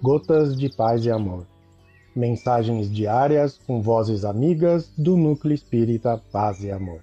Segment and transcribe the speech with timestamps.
[0.00, 1.44] Gotas de Paz e Amor.
[2.14, 7.02] Mensagens diárias com vozes amigas do Núcleo Espírita Paz e Amor.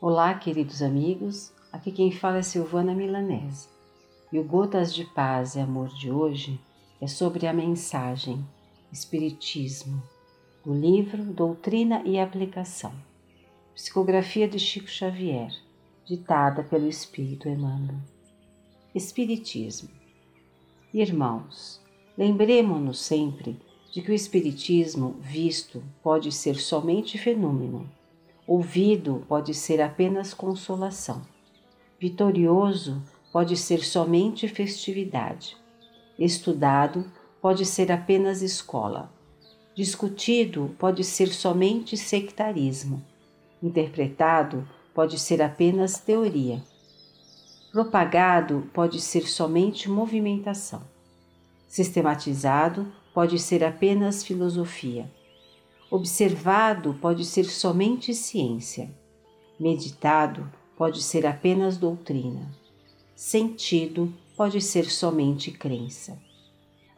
[0.00, 1.52] Olá, queridos amigos.
[1.70, 3.68] Aqui quem fala é Silvana Milanese.
[4.32, 6.58] E o Gotas de Paz e Amor de hoje
[6.98, 8.42] é sobre a mensagem
[8.92, 10.02] Espiritismo,
[10.64, 12.92] do livro Doutrina e Aplicação,
[13.74, 15.52] psicografia de Chico Xavier,
[16.04, 18.00] ditada pelo Espírito Emmanuel.
[18.92, 19.88] Espiritismo.
[20.92, 21.80] Irmãos,
[22.18, 23.56] lembremos-nos sempre
[23.92, 27.88] de que o Espiritismo visto pode ser somente fenômeno,
[28.46, 31.22] ouvido pode ser apenas consolação,
[31.98, 33.00] vitorioso
[33.32, 35.56] pode ser somente festividade
[36.20, 37.10] Estudado
[37.40, 39.10] pode ser apenas escola.
[39.74, 43.02] Discutido pode ser somente sectarismo.
[43.62, 46.62] Interpretado pode ser apenas teoria.
[47.72, 50.82] Propagado pode ser somente movimentação.
[51.68, 55.10] Sistematizado pode ser apenas filosofia.
[55.90, 58.90] Observado pode ser somente ciência.
[59.58, 62.50] Meditado pode ser apenas doutrina.
[63.14, 66.18] Sentido pode ser somente crença.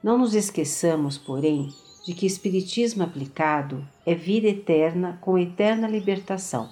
[0.02, 1.68] Não nos esqueçamos, porém,
[2.04, 6.70] de que Espiritismo aplicado é vida eterna com eterna libertação.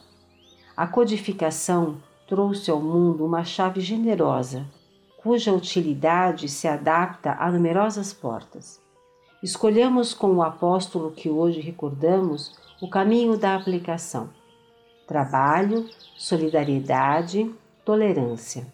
[0.77, 4.67] A codificação trouxe ao mundo uma chave generosa,
[5.17, 8.81] cuja utilidade se adapta a numerosas portas.
[9.43, 14.31] Escolhemos com o apóstolo que hoje recordamos o caminho da aplicação:
[15.07, 17.49] trabalho, solidariedade,
[17.85, 18.67] tolerância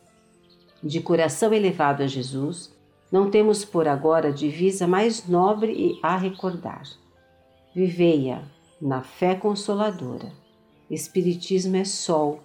[0.82, 2.72] de coração elevado a Jesus,
[3.10, 6.82] não temos por agora divisa mais nobre a recordar.
[7.75, 8.42] Vivei-a
[8.81, 10.32] na fé consoladora.
[10.91, 12.41] Espiritismo é sol,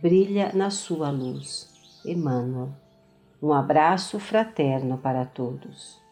[0.00, 1.72] brilha na sua luz.
[2.04, 2.70] Emmanuel.
[3.42, 6.02] Um abraço fraterno para todos.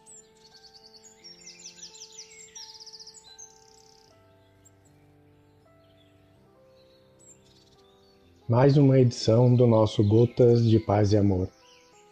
[8.47, 11.49] Mais uma edição do nosso Gotas de Paz e Amor.